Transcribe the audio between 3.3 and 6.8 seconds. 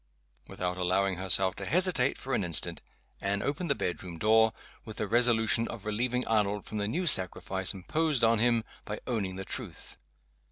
opened the bedroom door with the resolution of relieving Arnold from